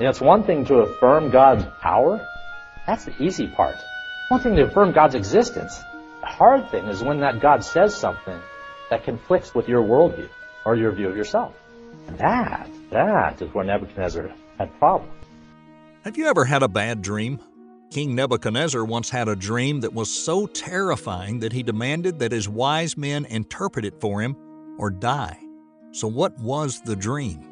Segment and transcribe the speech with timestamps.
[0.00, 2.26] You know, it's one thing to affirm God's power.
[2.86, 3.76] That's the easy part.
[4.28, 5.78] One thing to affirm God's existence.
[6.22, 8.40] The hard thing is when that God says something
[8.88, 10.30] that conflicts with your worldview
[10.64, 11.52] or your view of yourself.
[12.16, 15.12] That, that is where Nebuchadnezzar had problems.
[16.04, 17.38] Have you ever had a bad dream?
[17.90, 22.48] King Nebuchadnezzar once had a dream that was so terrifying that he demanded that his
[22.48, 24.34] wise men interpret it for him
[24.78, 25.38] or die.
[25.92, 27.49] So, what was the dream?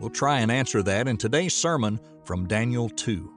[0.00, 3.30] We'll try and answer that in today's sermon from Daniel 2.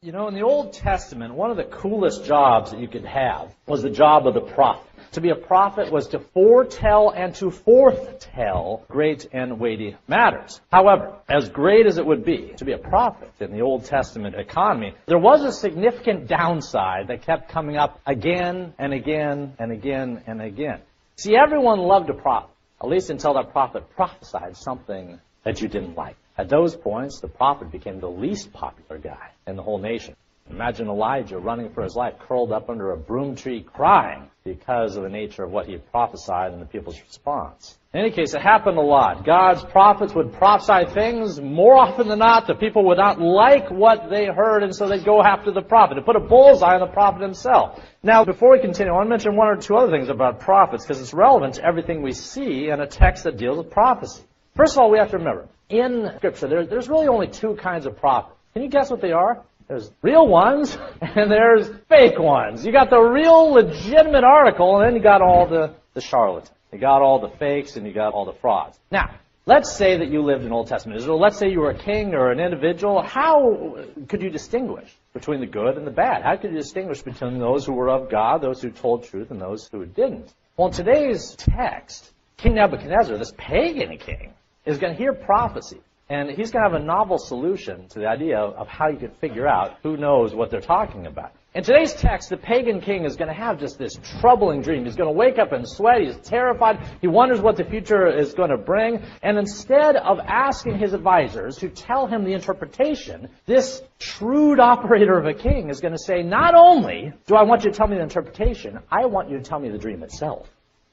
[0.00, 3.54] You know, in the Old Testament, one of the coolest jobs that you could have
[3.66, 4.88] was the job of the prophet.
[5.12, 10.62] To be a prophet was to foretell and to foretell great and weighty matters.
[10.72, 14.34] However, as great as it would be to be a prophet in the Old Testament
[14.34, 20.22] economy, there was a significant downside that kept coming up again and again and again
[20.26, 20.80] and again.
[21.20, 22.48] See, everyone loved a prophet,
[22.82, 26.16] at least until that prophet prophesied something that you didn't like.
[26.38, 30.16] At those points, the prophet became the least popular guy in the whole nation.
[30.50, 35.02] Imagine Elijah running for his life, curled up under a broom tree, crying because of
[35.02, 37.78] the nature of what he prophesied and the people's response.
[37.92, 39.24] In any case, it happened a lot.
[39.24, 42.46] God's prophets would prophesy things more often than not.
[42.46, 45.94] The people would not like what they heard, and so they'd go after the prophet
[45.94, 47.80] to put a bullseye on the prophet himself.
[48.02, 50.84] Now, before we continue, I want to mention one or two other things about prophets
[50.84, 54.22] because it's relevant to everything we see in a text that deals with prophecy.
[54.56, 57.86] First of all, we have to remember in Scripture, there, there's really only two kinds
[57.86, 58.36] of prophets.
[58.52, 59.44] Can you guess what they are?
[59.70, 62.66] There's real ones and there's fake ones.
[62.66, 66.50] You got the real legitimate article and then you got all the, the charlatans.
[66.72, 68.80] You got all the fakes and you got all the frauds.
[68.90, 69.14] Now,
[69.46, 71.20] let's say that you lived in Old Testament Israel.
[71.20, 73.00] Let's say you were a king or an individual.
[73.00, 73.76] How
[74.08, 76.24] could you distinguish between the good and the bad?
[76.24, 79.40] How could you distinguish between those who were of God, those who told truth, and
[79.40, 80.34] those who didn't?
[80.56, 84.32] Well, in today's text, King Nebuchadnezzar, this pagan king,
[84.66, 85.80] is going to hear prophecy
[86.10, 89.12] and he's going to have a novel solution to the idea of how you can
[89.12, 91.32] figure out who knows what they're talking about.
[91.54, 94.84] In today's text, the pagan king is going to have just this troubling dream.
[94.84, 96.00] He's going to wake up and sweat.
[96.00, 96.78] He's terrified.
[97.00, 99.02] He wonders what the future is going to bring.
[99.22, 105.26] And instead of asking his advisors to tell him the interpretation, this shrewd operator of
[105.26, 107.96] a king is going to say, not only do I want you to tell me
[107.96, 110.48] the interpretation, I want you to tell me the dream itself.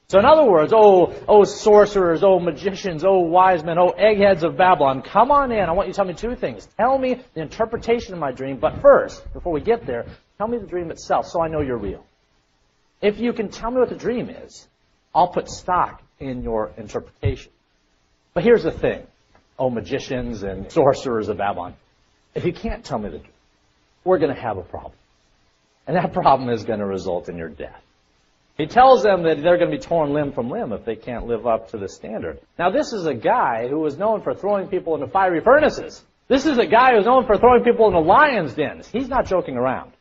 [0.09, 4.55] So in other words, oh, oh sorcerers, oh magicians, oh wise men, oh eggheads of
[4.55, 5.59] Babylon, come on in.
[5.59, 6.65] I want you to tell me two things.
[6.77, 10.05] Tell me the interpretation of my dream, but first, before we get there,
[10.37, 12.05] tell me the dream itself so I know you're real.
[13.01, 14.65] If you can tell me what the dream is,
[15.13, 17.51] I'll put stock in your interpretation.
[18.33, 19.05] But here's the thing,
[19.59, 21.73] oh magicians and sorcerers of Babylon.
[22.33, 23.31] If you can't tell me the dream,
[24.05, 24.93] we're going to have a problem.
[25.85, 27.81] And that problem is going to result in your death.
[28.57, 31.27] He tells them that they're going to be torn limb from limb if they can't
[31.27, 32.39] live up to the standard.
[32.57, 36.03] Now, this is a guy who was known for throwing people into fiery furnaces.
[36.27, 38.87] This is a guy who's known for throwing people into lions' dens.
[38.87, 39.91] He's not joking around.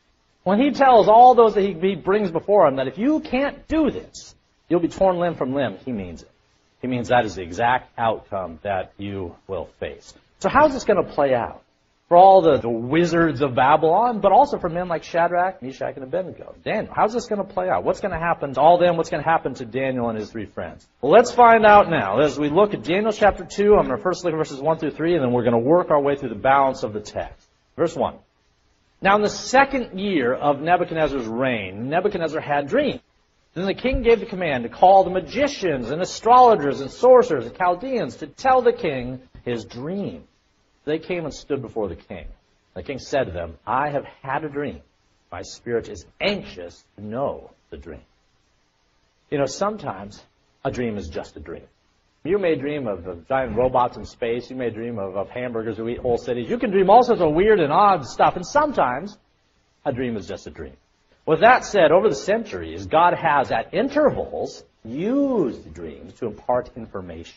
[0.42, 3.90] When he tells all those that he brings before him that if you can't do
[3.90, 4.34] this,
[4.68, 6.30] you'll be torn limb from limb, he means it.
[6.80, 10.14] He means that is the exact outcome that you will face.
[10.38, 11.62] So how's this going to play out?
[12.08, 16.04] For all the, the wizards of Babylon, but also for men like Shadrach, Meshach, and
[16.04, 16.54] Abednego.
[16.64, 17.82] Daniel, how's this going to play out?
[17.82, 18.96] What's going to happen to all them?
[18.96, 20.86] What's going to happen to Daniel and his three friends?
[21.00, 22.20] Well, let's find out now.
[22.20, 24.78] As we look at Daniel chapter 2, I'm going to first look at verses 1
[24.78, 27.00] through 3, and then we're going to work our way through the balance of the
[27.00, 27.48] text.
[27.76, 28.14] Verse 1.
[29.02, 33.00] Now in the second year of Nebuchadnezzar's reign, Nebuchadnezzar had dreams.
[33.54, 37.56] Then the king gave the command to call the magicians and astrologers and sorcerers and
[37.56, 40.24] Chaldeans to tell the king his dream.
[40.86, 42.26] They came and stood before the king.
[42.74, 44.80] The king said to them, I have had a dream.
[45.32, 48.04] My spirit is anxious to know the dream.
[49.30, 50.22] You know, sometimes
[50.64, 51.64] a dream is just a dream.
[52.24, 54.48] You may dream of, giant robots in space.
[54.48, 56.48] You may dream of, of hamburgers who eat whole cities.
[56.48, 58.36] You can dream all sorts of weird and odd stuff.
[58.36, 59.18] And sometimes
[59.84, 60.74] a dream is just a dream.
[61.24, 67.34] With that said, over the centuries, God has at intervals used dreams to impart information.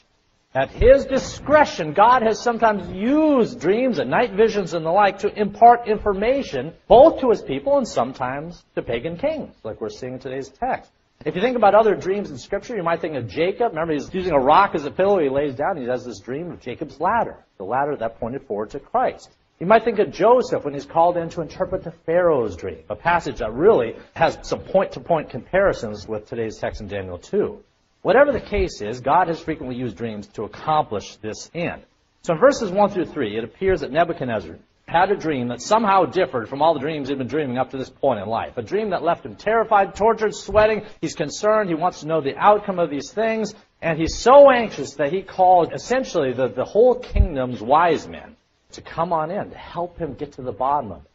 [0.55, 5.39] At His discretion, God has sometimes used dreams and night visions and the like to
[5.39, 10.19] impart information both to His people and sometimes to pagan kings, like we're seeing in
[10.19, 10.91] today's text.
[11.23, 13.73] If you think about other dreams in Scripture, you might think of Jacob.
[13.73, 15.19] Remember, he's using a rock as a pillow.
[15.19, 15.77] He lays down.
[15.77, 19.29] He has this dream of Jacob's ladder, the ladder that pointed forward to Christ.
[19.59, 22.95] You might think of Joseph when he's called in to interpret the Pharaoh's dream, a
[22.95, 27.61] passage that really has some point-to-point comparisons with today's text in Daniel 2.
[28.01, 31.83] Whatever the case is, God has frequently used dreams to accomplish this end.
[32.21, 34.55] So in verses 1 through 3, it appears that Nebuchadnezzar
[34.87, 37.77] had a dream that somehow differed from all the dreams he'd been dreaming up to
[37.77, 38.57] this point in life.
[38.57, 40.85] A dream that left him terrified, tortured, sweating.
[41.01, 41.69] He's concerned.
[41.69, 43.53] He wants to know the outcome of these things.
[43.81, 48.35] And he's so anxious that he called essentially the, the whole kingdom's wise men
[48.71, 51.11] to come on in to help him get to the bottom of it.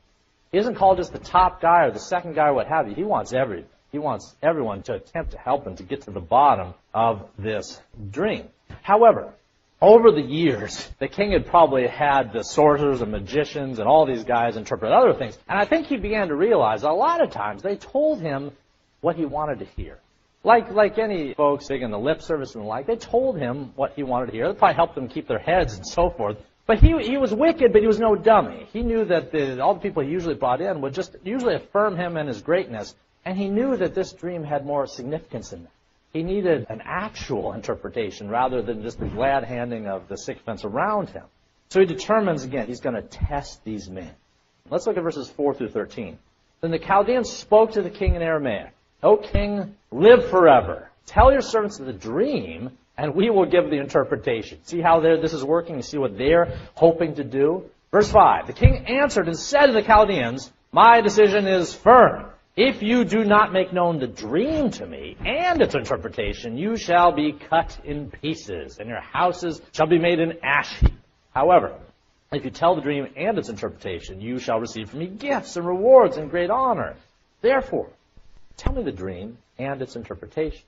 [0.52, 2.94] He isn't called just the top guy or the second guy or what have you.
[2.94, 3.64] He wants every
[3.94, 7.80] he wants everyone to attempt to help him to get to the bottom of this
[8.10, 8.48] dream.
[8.82, 9.32] However,
[9.80, 14.24] over the years, the king had probably had the sorcerers and magicians and all these
[14.24, 15.38] guys interpret other things.
[15.48, 18.50] And I think he began to realize a lot of times they told him
[19.00, 20.00] what he wanted to hear.
[20.42, 23.92] Like, like any folks in the lip service and the like, they told him what
[23.94, 24.48] he wanted to hear.
[24.48, 26.36] They probably helped them keep their heads and so forth.
[26.66, 28.66] But he, he was wicked, but he was no dummy.
[28.72, 31.96] He knew that the, all the people he usually brought in would just usually affirm
[31.96, 32.96] him in his greatness.
[33.24, 35.70] And he knew that this dream had more significance in it.
[36.12, 41.08] He needed an actual interpretation rather than just the glad handing of the sixpence around
[41.08, 41.24] him.
[41.70, 44.10] So he determines again, he's going to test these men.
[44.70, 46.18] Let's look at verses 4 through 13.
[46.60, 48.72] Then the Chaldeans spoke to the king in Aramaic.
[49.02, 50.88] O king, live forever.
[51.06, 54.58] Tell your servants the dream, and we will give the interpretation.
[54.64, 55.82] See how this is working?
[55.82, 57.64] See what they're hoping to do?
[57.90, 58.46] Verse 5.
[58.46, 62.26] The king answered and said to the Chaldeans, My decision is firm.
[62.56, 67.10] If you do not make known the dream to me and its interpretation, you shall
[67.10, 70.92] be cut in pieces, and your houses shall be made an ash heap.
[71.34, 71.76] However,
[72.30, 75.66] if you tell the dream and its interpretation, you shall receive from me gifts and
[75.66, 76.94] rewards and great honor.
[77.40, 77.90] Therefore,
[78.56, 80.62] tell me the dream and its interpretation.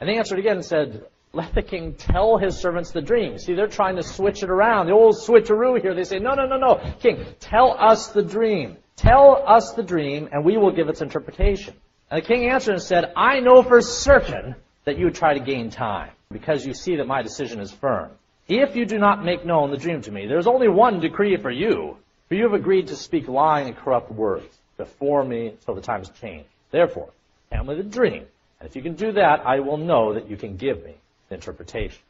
[0.00, 3.38] And they answered again and said, let the king tell his servants the dream.
[3.38, 4.86] See, they're trying to switch it around.
[4.86, 5.94] The old switcheroo here.
[5.94, 6.94] They say, no, no, no, no.
[7.00, 8.76] King, tell us the dream.
[8.98, 11.74] Tell us the dream, and we will give its interpretation.
[12.10, 14.56] And the king answered and said, I know for certain
[14.86, 18.10] that you would try to gain time, because you see that my decision is firm.
[18.48, 21.36] If you do not make known the dream to me, there is only one decree
[21.36, 21.96] for you,
[22.28, 26.02] for you have agreed to speak lying and corrupt words before me till the time
[26.02, 26.48] is changed.
[26.72, 27.10] Therefore,
[27.52, 28.24] tell me the dream,
[28.58, 30.94] and if you can do that, I will know that you can give me
[31.28, 32.00] the interpretation.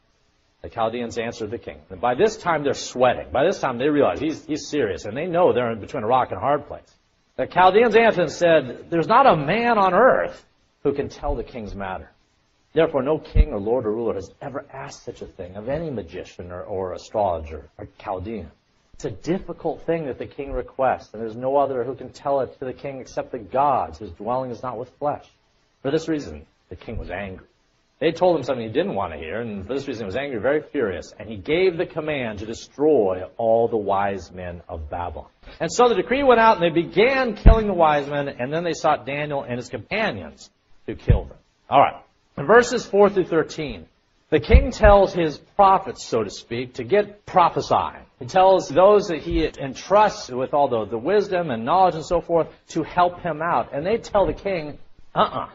[0.61, 1.79] The Chaldeans answered the king.
[1.89, 3.27] And by this time, they're sweating.
[3.31, 6.07] By this time, they realize he's, he's serious, and they know they're in between a
[6.07, 6.93] rock and a hard place.
[7.37, 10.45] The Chaldeans answered and said, There's not a man on earth
[10.83, 12.09] who can tell the king's matter.
[12.73, 15.89] Therefore, no king or lord or ruler has ever asked such a thing of any
[15.89, 18.51] magician or, or astrologer or Chaldean.
[18.93, 22.41] It's a difficult thing that the king requests, and there's no other who can tell
[22.41, 25.25] it to the king except the gods, whose dwelling is not with flesh.
[25.81, 27.47] For this reason, the king was angry.
[27.99, 30.15] They told him something he didn't want to hear, and for this reason he was
[30.15, 34.89] angry, very furious, and he gave the command to destroy all the wise men of
[34.89, 35.27] Babylon.
[35.59, 38.63] And so the decree went out, and they began killing the wise men, and then
[38.63, 40.49] they sought Daniel and his companions
[40.87, 41.37] to kill them.
[41.69, 42.01] All right.
[42.37, 43.85] In verses 4 through 13,
[44.29, 48.05] the king tells his prophets, so to speak, to get prophesying.
[48.19, 52.21] He tells those that he entrusts with all the, the wisdom and knowledge and so
[52.21, 53.73] forth to help him out.
[53.73, 54.77] And they tell the king,
[55.15, 55.49] uh-uh,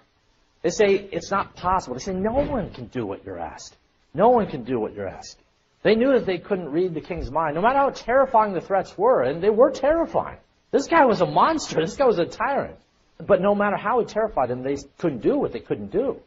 [0.64, 1.94] they say it's not possible.
[1.94, 3.76] They say no one can do what you're asked.
[4.14, 5.44] No one can do what you're asking.
[5.82, 8.96] They knew that they couldn't read the king's mind, no matter how terrifying the threats
[8.96, 10.38] were, and they were terrifying.
[10.70, 11.82] This guy was a monster.
[11.82, 12.76] This guy was a tyrant.
[13.18, 16.18] But no matter how he terrified them, they couldn't do what they couldn't do.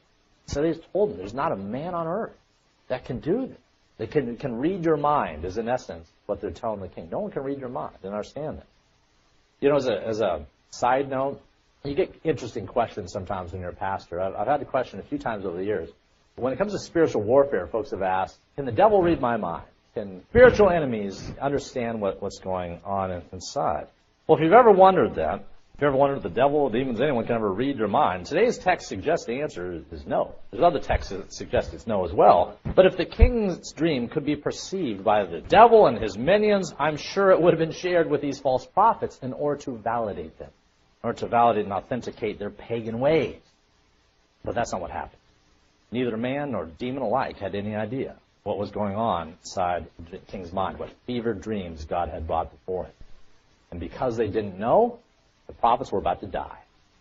[0.45, 2.37] So they told him, there's not a man on earth
[2.89, 3.57] that can do this.
[3.97, 7.09] They can, can read your mind, is in essence what they're telling the king.
[7.11, 8.67] No one can read your mind and understand that.
[9.61, 11.41] You know, as a, as a side note,
[11.83, 14.19] you get interesting questions sometimes when you're a pastor.
[14.19, 15.89] I've, I've had the question a few times over the years.
[16.35, 19.65] When it comes to spiritual warfare, folks have asked, can the devil read my mind?
[19.93, 23.87] Can spiritual enemies understand what, what's going on inside?
[24.27, 27.25] Well, if you've ever wondered that, if you ever wondered if the devil, demons, anyone
[27.25, 30.35] can ever read your mind, today's text suggests the answer is no.
[30.51, 32.59] There's other texts that suggest it's no as well.
[32.75, 36.97] But if the king's dream could be perceived by the devil and his minions, I'm
[36.97, 40.49] sure it would have been shared with these false prophets in order to validate them
[41.07, 43.39] or to validate and authenticate their pagan ways.
[44.43, 45.21] But that's not what happened.
[45.89, 50.51] Neither man nor demon alike had any idea what was going on inside the king's
[50.51, 52.93] mind, what fevered dreams God had brought before him.
[53.71, 54.99] And because they didn't know,
[55.47, 56.57] the prophets were about to die.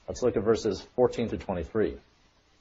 [0.07, 1.97] Let's look at verses 14 to 23.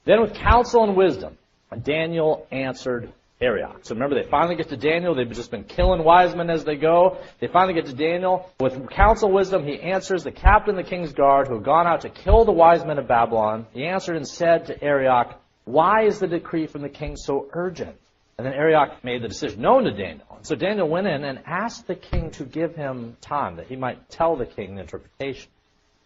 [0.04, 1.38] Then with counsel and wisdom,
[1.82, 3.80] Daniel answered Arioch.
[3.82, 5.14] So remember, they finally get to Daniel.
[5.14, 7.18] They've just been killing wise men as they go.
[7.38, 8.50] They finally get to Daniel.
[8.60, 12.00] With counsel wisdom, he answers the captain of the king's guard who had gone out
[12.02, 13.66] to kill the wise men of Babylon.
[13.72, 17.96] He answered and said to Arioch, Why is the decree from the king so urgent?
[18.38, 20.38] And then Arioch made the decision known to Daniel.
[20.42, 24.08] So Daniel went in and asked the king to give him time that he might
[24.08, 25.50] tell the king the interpretation.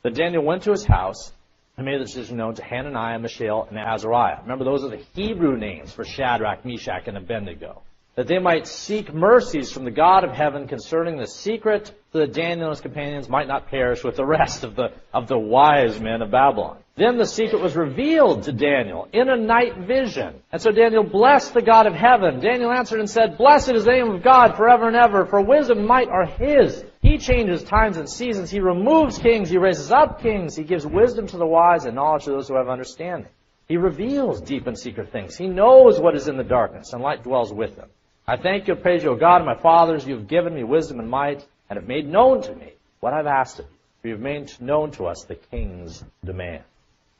[0.03, 1.33] Then Daniel went to his house
[1.81, 4.43] and made the decision known to Hananiah, Mishael, and Azariah.
[4.43, 7.81] Remember, those are the Hebrew names for Shadrach, Meshach, and Abednego.
[8.17, 12.35] That they might seek mercies from the God of heaven concerning the secret, so that
[12.35, 15.99] Daniel and his companions might not perish with the rest of the, of the wise
[15.99, 16.77] men of Babylon.
[17.01, 20.35] Then the secret was revealed to Daniel in a night vision.
[20.53, 22.41] And so Daniel blessed the God of heaven.
[22.41, 25.79] Daniel answered and said, Blessed is the name of God forever and ever, for wisdom
[25.79, 26.85] and might are his.
[27.01, 28.51] He changes times and seasons.
[28.51, 29.49] He removes kings.
[29.49, 30.55] He raises up kings.
[30.55, 33.31] He gives wisdom to the wise and knowledge to those who have understanding.
[33.67, 35.39] He reveals deep and secret things.
[35.39, 37.89] He knows what is in the darkness, and light dwells with him.
[38.27, 40.07] I thank you praise you, O God my fathers.
[40.07, 43.27] You have given me wisdom and might, and have made known to me what I've
[43.27, 43.77] asked of you.
[44.03, 46.65] For you have made known to us the king's demand.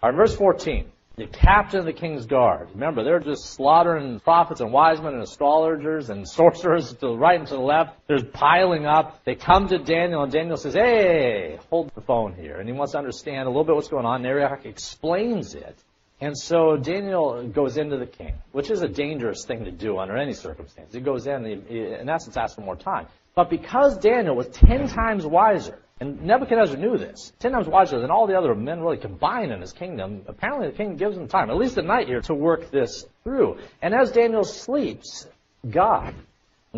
[0.03, 0.91] All right, verse 14.
[1.17, 2.69] The captain of the king's guard.
[2.73, 7.39] Remember, they're just slaughtering prophets and wise men and astrologers and sorcerers to the right
[7.39, 7.99] and to the left.
[8.07, 9.23] They're piling up.
[9.25, 12.59] They come to Daniel, and Daniel says, Hey, hold the phone here.
[12.59, 14.25] And he wants to understand a little bit what's going on.
[14.25, 15.77] Arioch explains it.
[16.23, 20.17] And so Daniel goes into the king, which is a dangerous thing to do under
[20.17, 20.95] any circumstance.
[20.95, 23.07] He goes in, and he, in essence, asks for more time.
[23.35, 27.33] But because Daniel was ten times wiser, and Nebuchadnezzar knew this.
[27.41, 30.23] Ten times wiser than all the other men really combined in his kingdom.
[30.27, 33.59] Apparently the king gives him time, at least a night here, to work this through.
[33.83, 35.27] And as Daniel sleeps,
[35.69, 36.15] God,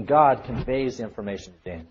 [0.04, 1.86] God conveys the information to Daniel.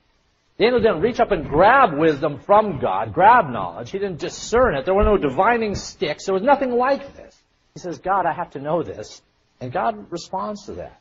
[0.59, 3.91] Daniel didn't reach up and grab wisdom from God, grab knowledge.
[3.91, 4.83] He didn't discern it.
[4.83, 6.25] There were no divining sticks.
[6.25, 7.35] There was nothing like this.
[7.73, 9.21] He says, God, I have to know this.
[9.61, 10.99] And God responds to that.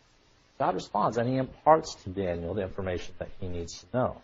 [0.59, 4.17] God responds, and he imparts to Daniel the information that he needs to know.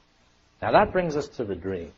[0.62, 1.92] Now that brings us to the dream,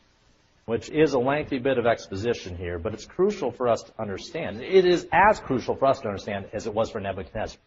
[0.67, 4.63] which is a lengthy bit of exposition here, but it's crucial for us to understand.
[4.63, 7.59] It is as crucial for us to understand as it was for Nebuchadnezzar.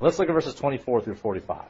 [0.00, 1.62] Let's look at verses 24 through 45.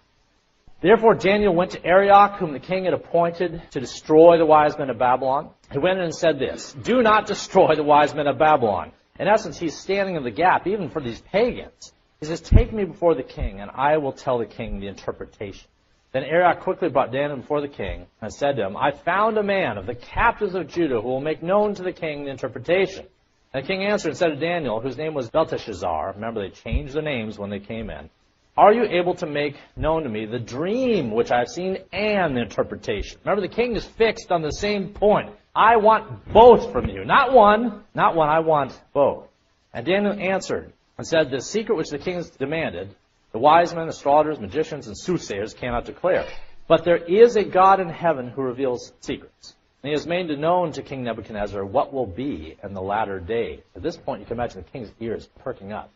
[0.81, 4.89] Therefore Daniel went to Arioch, whom the king had appointed to destroy the wise men
[4.89, 5.51] of Babylon.
[5.71, 8.93] He went in and said this, Do not destroy the wise men of Babylon.
[9.19, 11.93] In essence, he's standing in the gap, even for these pagans.
[12.21, 15.69] He says, Take me before the king, and I will tell the king the interpretation.
[16.13, 19.43] Then Arioch quickly brought Daniel before the king and said to him, I found a
[19.43, 23.07] man of the captives of Judah who will make known to the king the interpretation.
[23.53, 26.95] And the king answered and said to Daniel, whose name was Belteshazzar, remember they changed
[26.95, 28.11] the names when they came in,
[28.57, 32.37] Are you able to make known to me the dream which I have seen and
[32.37, 33.21] the interpretation?
[33.25, 35.31] Remember the king is fixed on the same point.
[35.55, 37.05] I want both from you.
[37.05, 39.27] Not one, not one, I want both.
[39.73, 42.95] And Daniel answered and said, The secret which the king has demanded,
[43.33, 46.27] the wise men, astrologers, magicians, and soothsayers cannot declare.
[46.67, 49.55] But there is a God in heaven who reveals secrets.
[49.83, 53.63] And he has made known to King Nebuchadnezzar what will be in the latter day.
[53.75, 55.91] At this point, you can imagine the king's ears perking up,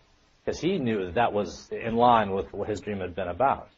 [0.44, 3.68] because he knew that that was in line with what his dream had been about.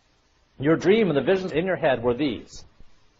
[0.59, 2.65] Your dream and the visions in your head were these.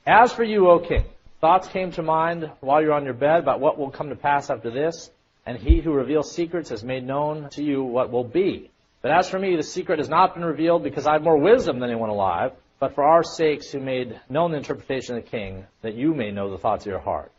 [0.07, 1.05] As for you, O king,
[1.41, 4.49] thoughts came to mind while you're on your bed about what will come to pass
[4.49, 5.11] after this,
[5.45, 8.71] and he who reveals secrets has made known to you what will be.
[9.07, 11.79] But as for me, the secret has not been revealed because I have more wisdom
[11.79, 15.65] than anyone alive, but for our sakes who made known the interpretation of the king,
[15.83, 17.31] that you may know the thoughts of your heart.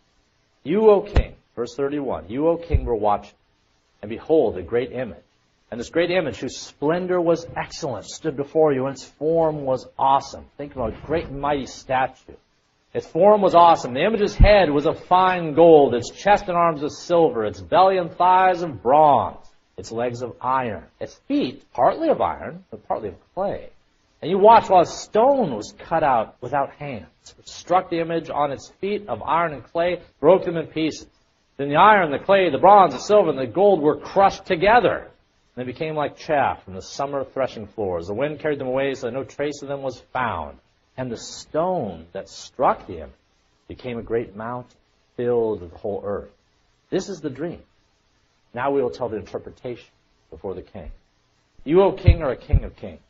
[0.63, 3.35] You, O king, verse 31, you, O king, were watching,
[4.01, 5.17] and behold, a great image.
[5.69, 9.89] And this great image, whose splendor was excellent, stood before you, and its form was
[9.99, 10.45] awesome.
[10.55, 12.37] Think about a great and mighty statue.
[12.93, 13.93] Its form was awesome.
[13.93, 17.97] The image's head was of fine gold, its chest and arms of silver, its belly
[17.97, 19.45] and thighs of bronze
[19.77, 23.69] its legs of iron, its feet partly of iron, but partly of clay.
[24.21, 28.31] And you watched while a stone was cut out without hands, which struck the image
[28.31, 31.07] on its feet of iron and clay, broke them in pieces.
[31.57, 34.97] Then the iron, the clay, the bronze, the silver, and the gold were crushed together.
[35.55, 38.07] And they became like chaff from the summer threshing floors.
[38.07, 40.57] The wind carried them away so that no trace of them was found.
[40.97, 43.11] And the stone that struck the image
[43.67, 44.77] became a great mountain,
[45.15, 46.31] filled with the whole earth.
[46.89, 47.61] This is the dream.
[48.57, 49.85] Now we will tell the interpretation
[50.31, 50.89] before the king.
[51.63, 53.01] You, O king, are a king of kings.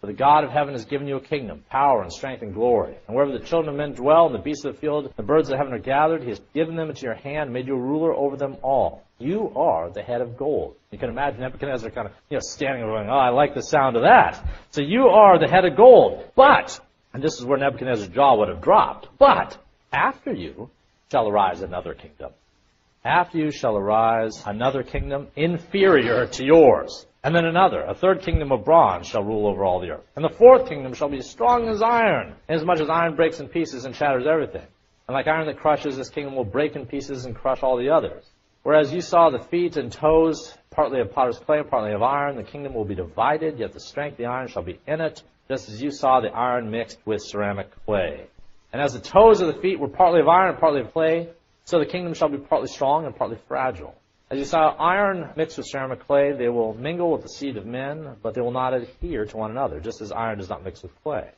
[0.00, 2.96] For the God of heaven has given you a kingdom, power, and strength, and glory.
[3.06, 5.22] And wherever the children of men dwell, and the beasts of the field, and the
[5.22, 7.80] birds of heaven are gathered, he has given them into your hand, made you a
[7.80, 9.04] ruler over them all.
[9.20, 10.74] You are the head of gold.
[10.90, 13.62] You can imagine Nebuchadnezzar kind of, you know, standing there going, oh, I like the
[13.62, 14.44] sound of that.
[14.72, 16.24] So you are the head of gold.
[16.34, 16.80] But,
[17.12, 19.58] and this is where Nebuchadnezzar's jaw would have dropped, but
[19.92, 20.70] after you
[21.12, 22.32] shall arise another kingdom
[23.08, 27.06] after you shall arise another kingdom inferior to yours.
[27.24, 30.04] And then another, a third kingdom of bronze shall rule over all the earth.
[30.14, 33.86] And the fourth kingdom shall be strong as iron, inasmuch as iron breaks in pieces
[33.86, 34.66] and shatters everything.
[35.08, 37.88] And like iron that crushes, this kingdom will break in pieces and crush all the
[37.88, 38.24] others.
[38.62, 42.36] Whereas you saw the feet and toes, partly of potter's clay and partly of iron,
[42.36, 45.22] the kingdom will be divided, yet the strength of the iron shall be in it,
[45.48, 48.26] just as you saw the iron mixed with ceramic clay.
[48.70, 51.30] And as the toes of the feet were partly of iron and partly of clay,
[51.68, 53.94] so the kingdom shall be partly strong and partly fragile.
[54.30, 57.66] As you saw iron mixed with ceramic clay, they will mingle with the seed of
[57.66, 60.82] men, but they will not adhere to one another, just as iron does not mix
[60.82, 61.30] with clay.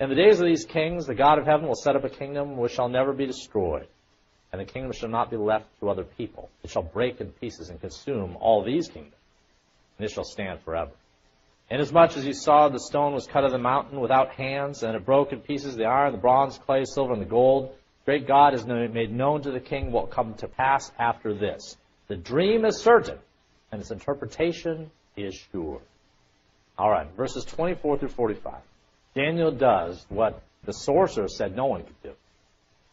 [0.00, 2.56] In the days of these kings, the God of heaven will set up a kingdom
[2.56, 3.86] which shall never be destroyed.
[4.50, 6.48] and the kingdom shall not be left to other people.
[6.64, 9.20] It shall break in pieces and consume all these kingdoms,
[9.98, 10.92] and it shall stand forever.
[11.70, 15.04] Inasmuch as you saw the stone was cut of the mountain without hands, and it
[15.04, 17.74] broke in pieces the iron, the bronze, clay, silver, and the gold,
[18.08, 21.76] great God has made known to the king what will come to pass after this.
[22.06, 23.18] The dream is certain,
[23.70, 25.82] and its interpretation is sure.
[26.78, 28.54] All right, verses 24 through 45.
[29.14, 32.12] Daniel does what the sorcerer said no one could do.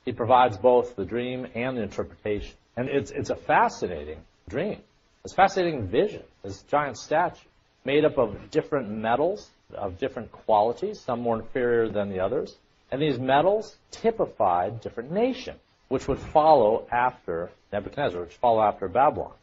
[0.04, 2.56] He provides both the dream and the interpretation.
[2.76, 4.20] And it's, it's a fascinating
[4.50, 4.82] dream.
[5.24, 6.24] It's a fascinating vision.
[6.44, 7.48] This giant statue
[7.86, 12.58] made up of different metals of different qualities, some more inferior than the others.
[12.96, 15.60] And these metals typified different nations,
[15.90, 19.34] which would follow after Nebuchadnezzar, which follow after Babylon.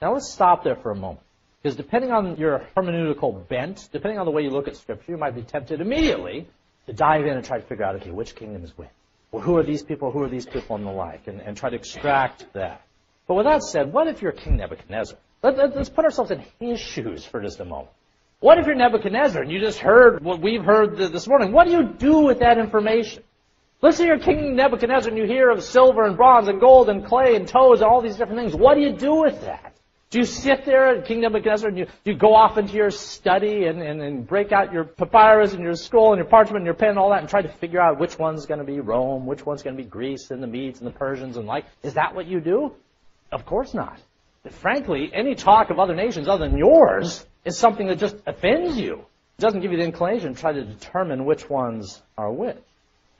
[0.00, 1.26] Now let's stop there for a moment.
[1.60, 5.18] Because depending on your hermeneutical bent, depending on the way you look at Scripture, you
[5.18, 6.46] might be tempted immediately
[6.86, 8.86] to dive in and try to figure out, okay, which kingdom is which?
[9.32, 10.12] Well, who are these people?
[10.12, 11.26] Who are these people and the like?
[11.26, 12.82] And, and try to extract that.
[13.26, 15.18] But with that said, what if you're King Nebuchadnezzar?
[15.42, 17.90] Let, let, let's put ourselves in his shoes for just a moment.
[18.42, 21.52] What if you're Nebuchadnezzar and you just heard what we've heard this morning?
[21.52, 23.22] What do you do with that information?
[23.80, 27.06] Let's say you're King Nebuchadnezzar and you hear of silver and bronze and gold and
[27.06, 28.56] clay and toes and all these different things.
[28.56, 29.76] What do you do with that?
[30.10, 33.66] Do you sit there at King Nebuchadnezzar and you, you go off into your study
[33.66, 36.74] and, and, and break out your papyrus and your scroll and your parchment and your
[36.74, 39.24] pen and all that and try to figure out which one's going to be Rome,
[39.24, 41.64] which one's going to be Greece and the Medes and the Persians and like?
[41.84, 42.72] Is that what you do?
[43.30, 44.00] Of course not.
[44.50, 49.04] Frankly, any talk of other nations other than yours is something that just offends you.
[49.38, 52.62] It doesn't give you the inclination to try to determine which ones are which.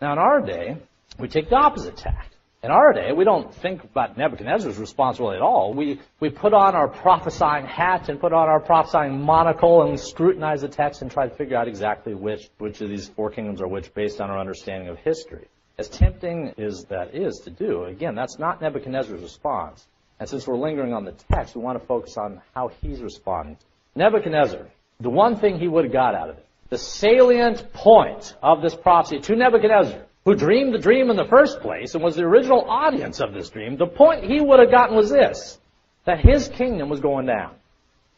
[0.00, 0.76] Now, in our day,
[1.18, 2.28] we take the opposite tack.
[2.64, 5.74] In our day, we don't think about Nebuchadnezzar's responsibility at all.
[5.74, 10.60] We, we put on our prophesying hat and put on our prophesying monocle and scrutinize
[10.60, 13.66] the text and try to figure out exactly which, which of these four kingdoms are
[13.66, 15.48] which based on our understanding of history.
[15.76, 19.84] As tempting as that is to do, again, that's not Nebuchadnezzar's response.
[20.20, 23.56] And since we're lingering on the text, we want to focus on how he's responding.
[23.94, 24.66] Nebuchadnezzar,
[25.00, 28.74] the one thing he would have got out of it, the salient point of this
[28.74, 32.64] prophecy to Nebuchadnezzar, who dreamed the dream in the first place and was the original
[32.68, 35.58] audience of this dream, the point he would have gotten was this,
[36.04, 37.54] that his kingdom was going down,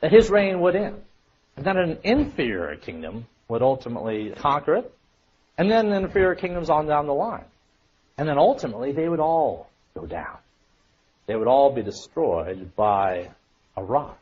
[0.01, 1.01] that his reign would end,
[1.57, 4.94] and that an inferior kingdom would ultimately conquer it,
[5.59, 7.44] and then the inferior kingdoms on down the line.
[8.16, 10.38] And then ultimately they would all go down.
[11.27, 13.31] They would all be destroyed by
[13.77, 14.18] a rock.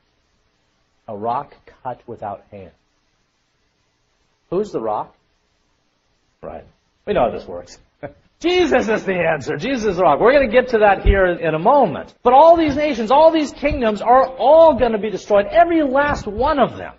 [1.12, 2.72] A rock cut without hands.
[4.48, 5.14] Who's the rock?
[6.42, 6.64] Right.
[7.07, 7.79] We know how this works.
[8.40, 9.59] Jesus is the answer.
[9.59, 10.20] Jesus is the rock.
[10.20, 12.14] We're going to get to that here in a moment.
[12.22, 15.44] But all these nations, all these kingdoms are all going to be destroyed.
[15.51, 16.94] Every last one of them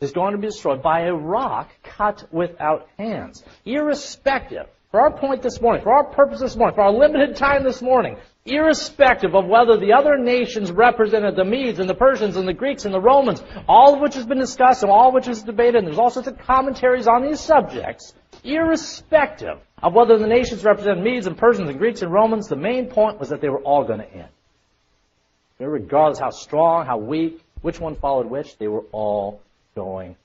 [0.00, 3.44] is going to be destroyed by a rock cut without hands.
[3.64, 7.64] Irrespective for our point this morning, for our purpose this morning, for our limited time
[7.64, 12.46] this morning, irrespective of whether the other nations represented the Medes and the Persians and
[12.46, 15.28] the Greeks and the Romans, all of which has been discussed and all of which
[15.28, 18.12] is debated, and there's all sorts of commentaries on these subjects,
[18.44, 22.88] irrespective of whether the nations represented Medes and Persians and Greeks and Romans, the main
[22.88, 24.28] point was that they were all going to end.
[25.58, 29.40] Regardless how strong, how weak, which one followed which, they were all
[29.74, 30.16] going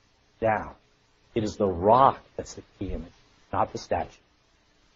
[0.42, 0.72] down.
[1.34, 3.12] It is the rock that's the key image,
[3.50, 4.10] not the statue.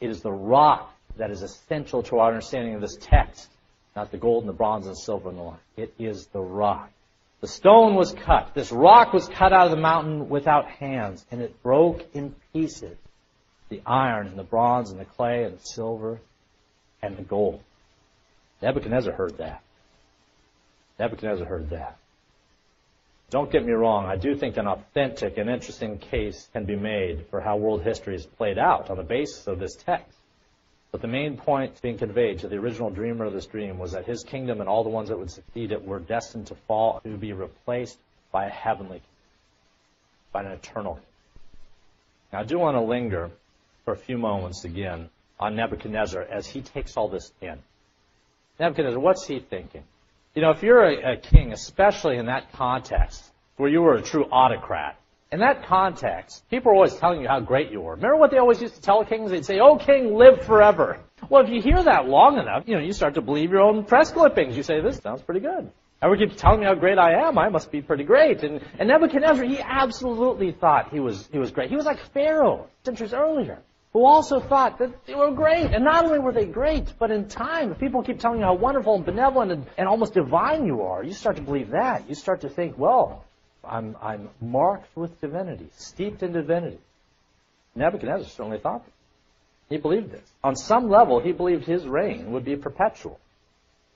[0.03, 3.49] It is the rock that is essential to our understanding of this text,
[3.95, 5.61] not the gold and the bronze and the silver and the like.
[5.77, 6.91] It is the rock.
[7.41, 8.51] The stone was cut.
[8.53, 12.99] This rock was cut out of the mountain without hands, and it broke in pieces
[13.69, 16.21] the iron and the bronze and the clay and the silver
[17.01, 17.61] and the gold.
[18.61, 19.63] Nebuchadnezzar heard that.
[20.99, 21.97] Nebuchadnezzar heard that.
[23.33, 27.25] Don't get me wrong, I do think an authentic and interesting case can be made
[27.31, 30.19] for how world history is played out on the basis of this text.
[30.91, 34.05] But the main point being conveyed to the original dreamer of this dream was that
[34.05, 37.17] his kingdom and all the ones that would succeed it were destined to fall, to
[37.17, 37.97] be replaced
[38.33, 39.09] by a heavenly kingdom,
[40.33, 41.11] by an eternal kingdom.
[42.35, 43.31] Now, I do want to linger
[43.87, 45.09] for a few moments again
[45.41, 47.59] on Nebuchadnezzar as he takes all this in.
[48.61, 49.85] Nebuchadnezzar, what's he thinking?
[50.35, 53.23] You know, if you're a, a king, especially in that context,
[53.57, 54.99] where you were a true autocrat,
[55.31, 57.97] in that context, people are always telling you how great you were.
[57.97, 59.31] Remember what they always used to tell kings?
[59.31, 62.81] They'd say, "Oh, king, live forever." Well, if you hear that long enough, you know,
[62.81, 64.57] you start to believe your own press clippings.
[64.57, 67.37] You say, "This sounds pretty good." Everyone keeps telling me how great I am.
[67.37, 68.43] I must be pretty great.
[68.43, 71.69] And, and Nebuchadnezzar, he absolutely thought he was he was great.
[71.69, 73.59] He was like Pharaoh centuries earlier
[73.93, 75.67] who also thought that they were great.
[75.73, 78.55] And not only were they great, but in time, if people keep telling you how
[78.55, 82.09] wonderful and benevolent and, and almost divine you are, you start to believe that.
[82.09, 83.25] You start to think, well,
[83.65, 86.79] I'm, I'm marked with divinity, steeped in divinity.
[87.75, 88.93] Nebuchadnezzar certainly thought that.
[89.69, 90.29] He believed this.
[90.45, 93.19] On some level, he believed his reign would be perpetual.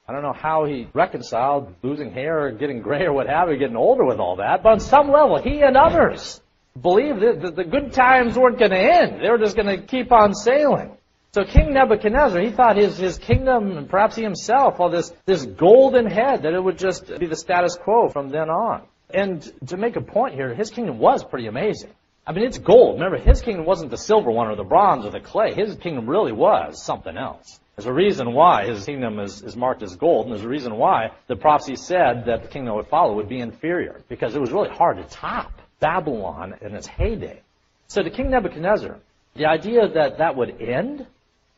[0.09, 3.57] I don't know how he reconciled losing hair or getting gray or what have you,
[3.57, 6.41] getting older with all that, but on some level, he and others
[6.81, 9.23] believed that the good times weren't going to end.
[9.23, 10.97] They were just going to keep on sailing.
[11.33, 15.45] So King Nebuchadnezzar, he thought his, his kingdom, and perhaps he himself, all this, this
[15.45, 18.83] golden head, that it would just be the status quo from then on.
[19.13, 21.91] And to make a point here, his kingdom was pretty amazing.
[22.27, 22.95] I mean, it's gold.
[22.95, 25.55] Remember, his kingdom wasn't the silver one or the bronze or the clay.
[25.55, 27.61] His kingdom really was something else.
[27.77, 30.77] There's a reason why his kingdom is, is marked as gold, and there's a reason
[30.77, 34.41] why the prophecy said that the kingdom that would follow would be inferior, because it
[34.41, 37.41] was really hard to top Babylon in its heyday.
[37.89, 38.99] So to King Nebuchadnezzar,
[39.35, 41.07] the idea that that would end,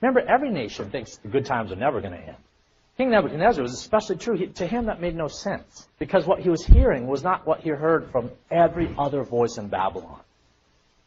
[0.00, 2.36] remember, every nation thinks the good times are never going to end.
[2.96, 4.36] King Nebuchadnezzar was especially true.
[4.36, 7.60] He, to him, that made no sense, because what he was hearing was not what
[7.60, 10.20] he heard from every other voice in Babylon.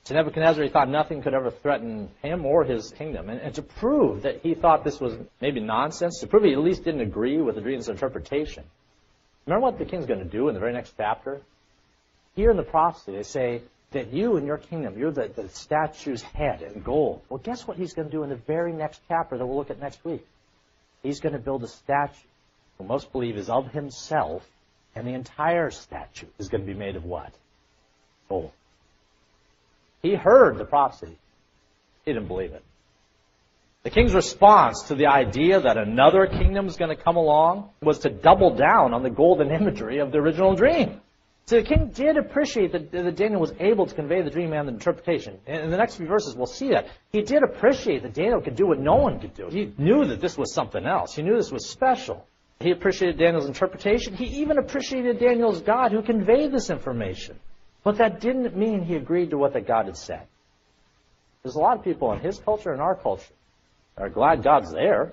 [0.05, 3.29] To Nebuchadnezzar, he thought nothing could ever threaten him or his kingdom.
[3.29, 6.59] And, and, to prove that he thought this was maybe nonsense, to prove he at
[6.59, 8.63] least didn't agree with the dream's interpretation,
[9.45, 11.41] remember what the king's going to do in the very next chapter?
[12.35, 16.21] Here in the prophecy, they say that you and your kingdom, you're the, the statue's
[16.21, 17.21] head in gold.
[17.29, 19.69] Well, guess what he's going to do in the very next chapter that we'll look
[19.69, 20.25] at next week?
[21.03, 22.13] He's going to build a statue
[22.77, 24.47] who most believe is of himself,
[24.95, 27.33] and the entire statue is going to be made of what?
[28.29, 28.51] Gold.
[30.01, 31.17] He heard the prophecy.
[32.05, 32.63] He didn't believe it.
[33.83, 37.99] The king's response to the idea that another kingdom is going to come along was
[37.99, 41.01] to double down on the golden imagery of the original dream.
[41.47, 44.67] So the king did appreciate that, that Daniel was able to convey the dream and
[44.67, 45.37] the interpretation.
[45.47, 46.87] And in the next few verses, we'll see that.
[47.11, 49.47] He did appreciate that Daniel could do what no one could do.
[49.49, 51.13] He knew that this was something else.
[51.15, 52.25] He knew this was special.
[52.59, 54.15] He appreciated Daniel's interpretation.
[54.15, 57.37] He even appreciated Daniel's God who conveyed this information.
[57.83, 60.27] But that didn't mean he agreed to what that God had said.
[61.43, 63.33] There's a lot of people in his culture and our culture
[63.97, 65.11] that are glad God's there.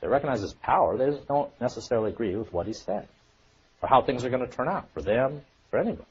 [0.00, 0.96] They recognize his power.
[0.96, 3.08] They just don't necessarily agree with what he said
[3.82, 6.08] or how things are going to turn out for them, for anybody.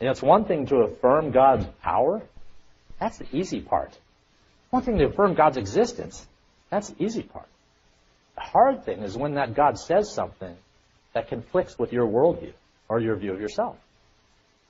[0.00, 2.22] And it's one thing to affirm God's power.
[2.98, 3.96] That's the easy part.
[4.70, 6.26] One thing to affirm God's existence.
[6.70, 7.48] That's the easy part.
[8.36, 10.56] The hard thing is when that God says something
[11.12, 12.52] that conflicts with your worldview
[12.88, 13.76] or your view of yourself.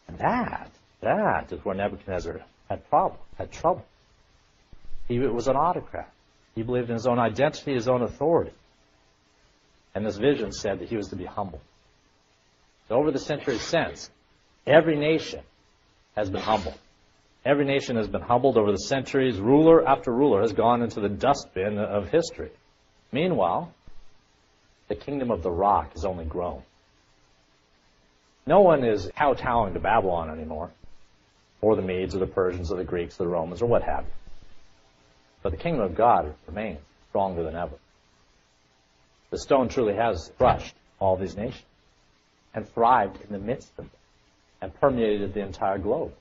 [0.09, 0.71] And that,
[1.03, 3.85] that is where Nebuchadnezzar had problem, had trouble.
[5.07, 6.11] He was an autocrat.
[6.55, 8.53] He believed in his own identity, his own authority.
[9.95, 11.61] And this vision said that he was to be humble.
[12.89, 14.11] So over the centuries since,
[14.67, 15.41] every nation
[16.17, 16.79] has been humbled.
[17.45, 19.39] Every nation has been humbled over the centuries.
[19.39, 22.51] Ruler after ruler has gone into the dustbin of history.
[23.13, 23.73] Meanwhile,
[24.89, 26.63] the kingdom of the rock has only grown.
[28.47, 30.71] No one is kowtowing to Babylon anymore,
[31.61, 34.05] or the Medes, or the Persians, or the Greeks, or the Romans, or what have
[34.05, 34.11] you.
[35.43, 37.77] But the kingdom of God remains stronger than ever.
[39.31, 41.65] The stone truly has crushed all these nations
[42.55, 43.91] and thrived in the midst of them
[44.61, 46.13] and permeated the entire globe.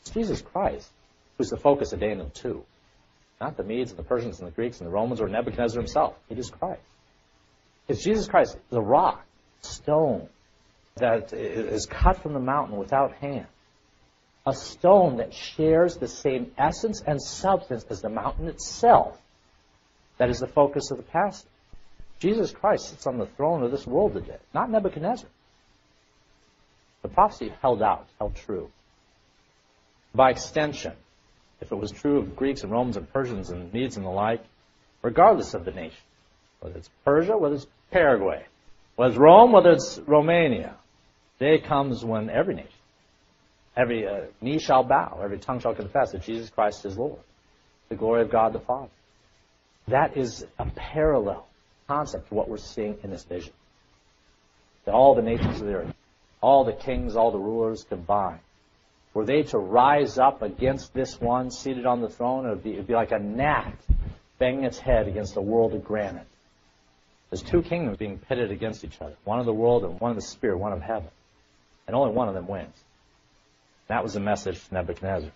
[0.00, 0.90] It's Jesus Christ
[1.38, 2.64] who's the focus of Daniel 2.
[3.40, 6.14] Not the Medes and the Persians and the Greeks and the Romans or Nebuchadnezzar himself.
[6.28, 6.82] It is Christ.
[7.88, 9.24] It's Jesus Christ, the rock,
[9.62, 10.28] stone,
[10.96, 13.46] that is cut from the mountain without hand.
[14.46, 19.20] A stone that shares the same essence and substance as the mountain itself.
[20.18, 21.48] That is the focus of the passage.
[22.22, 25.28] Jesus Christ sits on the throne of this world today, not Nebuchadnezzar.
[27.02, 28.70] The prophecy held out, held true.
[30.14, 30.92] By extension,
[31.60, 34.40] if it was true of Greeks and Romans and Persians and Medes and the like,
[35.02, 35.98] regardless of the nation,
[36.60, 38.46] whether it's Persia, whether it's Paraguay,
[38.94, 40.76] whether it's Rome, whether it's Romania,
[41.40, 42.70] day comes when every nation,
[43.76, 47.18] every uh, knee shall bow, every tongue shall confess that Jesus Christ is Lord,
[47.88, 48.90] the glory of God the Father.
[49.88, 51.48] That is a parallel
[51.92, 53.52] concept to what we're seeing in this vision.
[54.84, 55.94] That all the nations of the earth,
[56.40, 58.40] all the kings, all the rulers combined,
[59.14, 62.80] were they to rise up against this one seated on the throne, it would be,
[62.80, 63.74] be like a gnat
[64.38, 66.26] banging its head against a world of granite.
[67.30, 70.16] There's two kingdoms being pitted against each other, one of the world and one of
[70.16, 71.08] the spirit, one of heaven.
[71.86, 72.76] And only one of them wins.
[73.88, 75.30] That was the message to Nebuchadnezzar.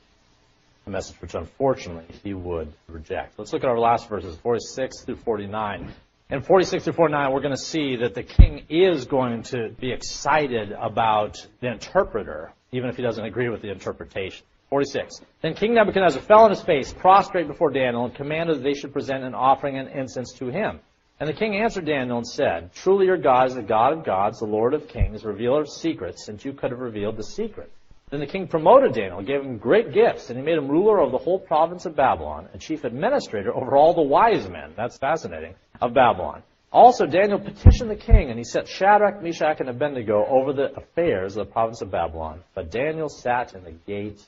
[0.86, 3.38] A message which unfortunately he would reject.
[3.38, 5.92] Let's look at our last verses, 46 through 49.
[6.28, 9.92] In 46 through 49, we're going to see that the king is going to be
[9.92, 14.44] excited about the interpreter, even if he doesn't agree with the interpretation.
[14.70, 15.20] 46.
[15.40, 18.92] Then King Nebuchadnezzar fell on his face, prostrate before Daniel, and commanded that they should
[18.92, 20.80] present an offering and incense to him.
[21.20, 24.40] And the king answered Daniel and said, Truly your God is the God of gods,
[24.40, 27.70] the Lord of kings, revealer of secrets, since you could have revealed the secret.
[28.10, 31.12] Then the king promoted Daniel, gave him great gifts, and he made him ruler of
[31.12, 34.72] the whole province of Babylon, and chief administrator over all the wise men.
[34.76, 36.42] That's fascinating of Babylon.
[36.72, 41.36] Also, Daniel petitioned the king, and he set Shadrach, Meshach, and Abednego over the affairs
[41.36, 42.42] of the province of Babylon.
[42.54, 44.20] But Daniel sat in the gate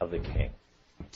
[0.00, 0.50] of the king.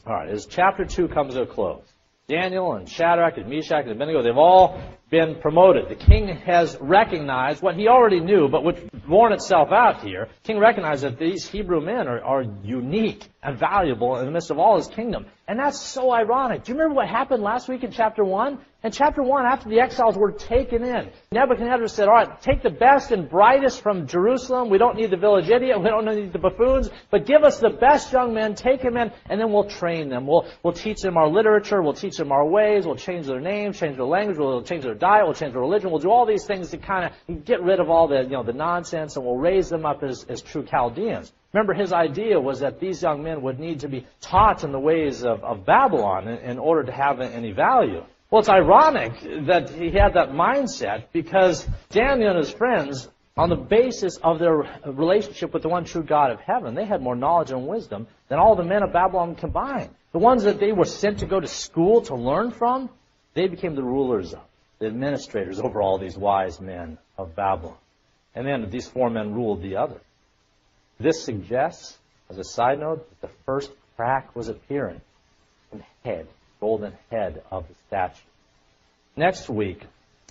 [0.07, 1.85] All right, as chapter 2 comes to a close,
[2.27, 5.91] Daniel and Shadrach and Meshach and Abednego, they've all been promoted.
[5.91, 10.29] The king has recognized what he already knew, but which borne itself out here.
[10.43, 14.51] The king recognized that these Hebrew men are, are unique and valuable in the midst
[14.51, 15.27] of all his kingdom.
[15.47, 16.65] And that's so ironic.
[16.65, 18.59] Do you remember what happened last week in chapter 1?
[18.85, 22.69] In chapter 1, after the exiles were taken in, Nebuchadnezzar said, all right, take the
[22.69, 24.69] best and brightest from Jerusalem.
[24.69, 25.81] We don't need the village idiot.
[25.81, 26.91] We don't need the buffoons.
[27.11, 30.27] But give us the best young men, take them in, and then we'll train them.
[30.27, 31.81] We'll, we'll teach them our literature.
[31.81, 32.85] We'll teach them our ways.
[32.85, 34.37] We'll change their names, change their language.
[34.37, 35.25] We'll change their diet.
[35.25, 35.91] We'll change their religion.
[35.91, 38.43] We'll do all these things to kind of get rid of all the, you know,
[38.43, 41.33] the nonsense, and we'll raise them up as, as true Chaldeans.
[41.55, 44.79] Remember, his idea was that these young men would need to be taught in the
[44.79, 48.05] ways of, of Babylon in, in order to have any value.
[48.35, 53.55] Well, it's ironic that he had that mindset because Daniel and his friends, on the
[53.55, 57.53] basis of their relationship with the one true God of heaven, they had more knowledge
[57.53, 59.91] and wisdom than all the men of Babylon combined.
[60.11, 62.91] The ones that they were sent to go to school to learn from,
[63.35, 64.35] they became the rulers
[64.81, 67.77] the administrators over all these wise men of Babylon.
[68.35, 70.01] And then these four men ruled the other.
[70.99, 71.97] This suggests,
[72.29, 75.01] as a side note, that the first crack was appearing
[75.71, 76.27] in the head
[76.65, 78.27] golden head of the statue.
[79.17, 79.83] Next week,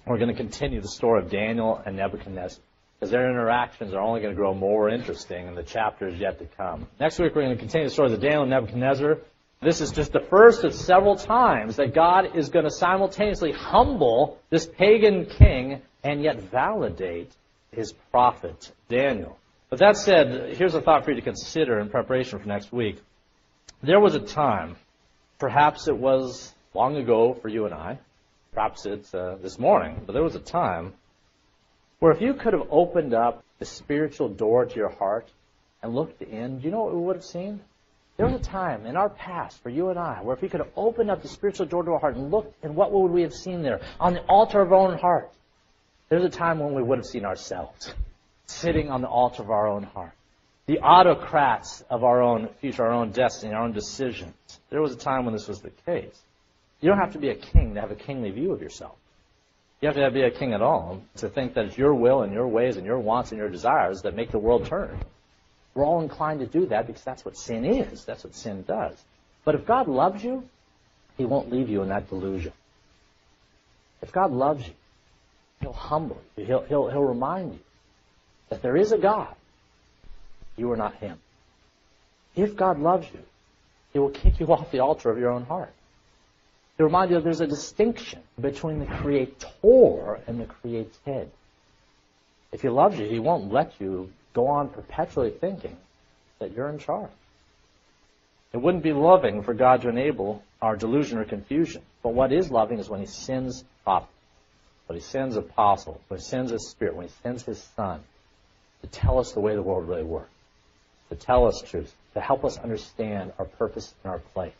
[0.07, 2.59] we're going to continue the story of Daniel and Nebuchadnezzar
[2.99, 6.45] because their interactions are only going to grow more interesting in the chapters yet to
[6.57, 6.87] come.
[6.99, 9.19] Next week, we're going to continue the story of Daniel and Nebuchadnezzar.
[9.61, 14.39] This is just the first of several times that God is going to simultaneously humble
[14.49, 17.31] this pagan king and yet validate
[17.71, 19.37] his prophet, Daniel.
[19.69, 22.99] But that said, here's a thought for you to consider in preparation for next week.
[23.83, 24.77] There was a time
[25.43, 27.99] Perhaps it was long ago for you and I.
[28.53, 30.01] Perhaps it's uh, this morning.
[30.05, 30.93] But there was a time
[31.99, 35.29] where if you could have opened up the spiritual door to your heart
[35.81, 37.59] and looked in, do you know what we would have seen?
[38.15, 40.61] There was a time in our past for you and I where if we could
[40.61, 43.23] have opened up the spiritual door to our heart and looked, and what would we
[43.23, 43.81] have seen there?
[43.99, 45.29] On the altar of our own heart.
[46.07, 47.93] There's a time when we would have seen ourselves
[48.45, 50.13] sitting on the altar of our own heart
[50.65, 54.33] the autocrats of our own future, our own destiny, our own decisions.
[54.73, 56.19] There was a time when this was the case.
[56.81, 58.95] You don't have to be a king to have a kingly view of yourself.
[59.79, 62.33] You have to be a king at all to think that it's your will and
[62.33, 64.99] your ways and your wants and your desires that make the world turn.
[65.75, 68.03] We're all inclined to do that because that's what sin is.
[68.05, 68.97] That's what sin does.
[69.45, 70.43] But if God loves you,
[71.17, 72.53] He won't leave you in that delusion.
[74.01, 74.73] If God loves you,
[75.61, 76.45] He'll humble you.
[76.45, 77.59] He'll, he'll, he'll remind you
[78.49, 79.35] that there is a God
[80.57, 81.19] you are not Him.
[82.35, 83.19] If God loves you,
[83.93, 85.73] He will kick you off the altar of your own heart.
[86.77, 91.29] To remind you that there's a distinction between the Creator and the created.
[92.51, 95.77] If He loves you, He won't let you go on perpetually thinking
[96.39, 97.11] that you're in charge.
[98.51, 101.83] It wouldn't be loving for God to enable our delusion or confusion.
[102.01, 104.11] But what is loving is when He sends prophets,
[104.87, 108.01] when He sends apostles, when He sends His Spirit, when He sends His Son
[108.81, 110.29] to tell us the way the world really works
[111.13, 114.53] to tell us truth, to help us understand our purpose and our place.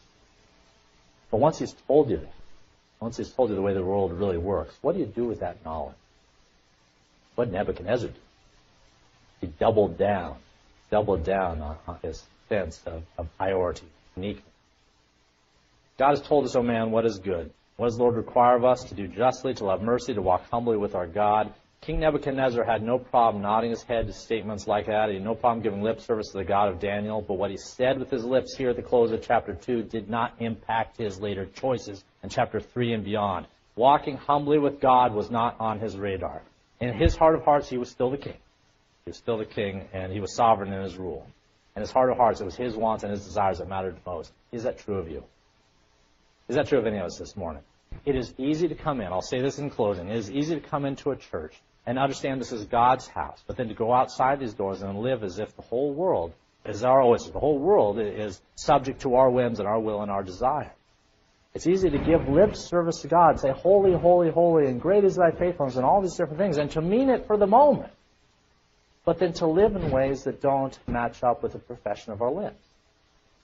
[1.31, 2.33] But once he's told you that,
[2.99, 5.39] once he's told you the way the world really works, what do you do with
[5.39, 5.95] that knowledge?
[7.35, 8.15] What did Nebuchadnezzar do?
[9.41, 10.37] He doubled down,
[10.91, 14.45] doubled down on, on his sense of, of priority, uniqueness.
[15.97, 17.51] God has told us, O oh man, what is good.
[17.77, 18.83] What does the Lord require of us?
[18.85, 21.51] To do justly, to love mercy, to walk humbly with our God,
[21.85, 25.09] King Nebuchadnezzar had no problem nodding his head to statements like that.
[25.09, 27.21] He had no problem giving lip service to the God of Daniel.
[27.21, 30.09] But what he said with his lips here at the close of chapter 2 did
[30.09, 33.47] not impact his later choices in chapter 3 and beyond.
[33.75, 36.41] Walking humbly with God was not on his radar.
[36.79, 38.37] In his heart of hearts, he was still the king.
[39.03, 41.27] He was still the king, and he was sovereign in his rule.
[41.75, 44.31] In his heart of hearts, it was his wants and his desires that mattered most.
[44.53, 45.21] Is that true of you?
[46.47, 47.63] Is that true of any of us this morning?
[48.05, 49.07] It is easy to come in.
[49.07, 50.07] I'll say this in closing.
[50.07, 53.43] It is easy to come into a church and understand this is God's house.
[53.45, 56.33] But then to go outside these doors and live as if the whole world
[56.65, 60.09] is our oasis, the whole world is subject to our whims and our will and
[60.09, 60.71] our desire.
[61.53, 65.15] It's easy to give lip service to God, say, Holy, holy, holy, and great is
[65.15, 67.91] thy faithfulness, and all these different things, and to mean it for the moment.
[69.05, 72.31] But then to live in ways that don't match up with the profession of our
[72.31, 72.63] lips.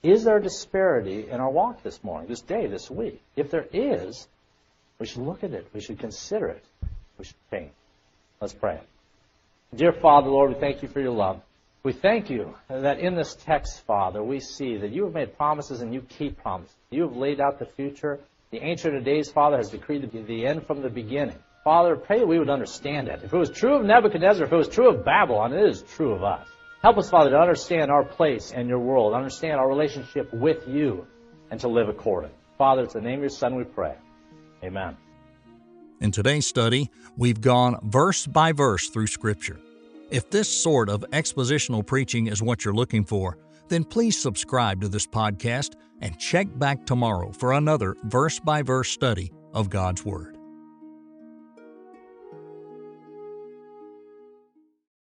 [0.02, 3.22] Is there a disparity in our walk this morning, this day, this week?
[3.36, 4.26] If there is,
[4.98, 5.68] we should look at it.
[5.74, 6.64] We should consider it.
[7.18, 7.72] We should change.
[8.40, 8.80] Let's pray.
[9.74, 11.42] Dear Father, Lord, we thank you for your love.
[11.82, 15.82] We thank you that in this text, Father, we see that you have made promises
[15.82, 16.74] and you keep promises.
[16.90, 18.18] You have laid out the future.
[18.50, 21.36] The Ancient of Days, Father, has decreed the end from the beginning.
[21.64, 23.20] Father, pray that we would understand it.
[23.22, 26.12] If it was true of Nebuchadnezzar, if it was true of Babylon, it is true
[26.12, 26.48] of us.
[26.80, 31.06] Help us, Father, to understand our place in your world, understand our relationship with you,
[31.50, 32.30] and to live according.
[32.56, 33.96] Father, it's the name of your Son we pray.
[34.64, 34.96] Amen.
[36.00, 39.60] In today's study, we've gone verse by verse through Scripture.
[40.10, 43.36] If this sort of expositional preaching is what you're looking for,
[43.68, 48.90] then please subscribe to this podcast and check back tomorrow for another verse by verse
[48.90, 50.39] study of God's Word.